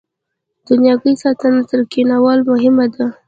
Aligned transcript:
د 0.65 0.67
نیالګي 0.81 1.13
ساتنه 1.23 1.61
تر 1.69 1.79
کینولو 1.91 2.43
مهمه 2.51 2.85
ده؟ 2.93 3.05